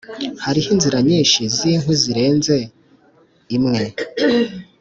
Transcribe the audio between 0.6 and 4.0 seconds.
inzira nyinshi zinkwi zirenze imwe.